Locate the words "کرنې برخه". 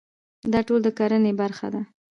0.97-1.67